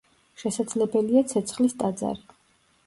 შესაძლებელია, 0.43 1.23
ცეცხლის 1.35 1.81
ტაძარი. 1.85 2.29